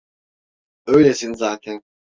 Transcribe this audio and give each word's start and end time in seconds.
Öylesin 0.87 1.33
zaten. 1.33 1.81